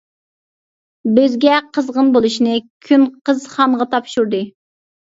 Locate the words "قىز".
3.31-3.47